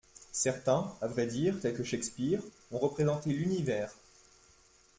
[0.31, 3.93] Certains, à vrai dire, tels que Shakespeare, ont représenté l'univers.